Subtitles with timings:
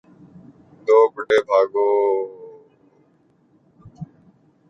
[0.85, 1.89] دوپٹے بھگو